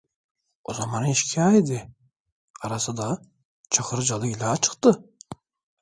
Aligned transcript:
O 0.63 0.73
zaman 0.73 1.05
eşkıya 1.05 1.51
idi, 1.57 1.91
arası 2.61 2.97
da 2.97 3.21
Çakırcalı 3.69 4.27
ile 4.27 4.45
açıktı. 4.45 5.03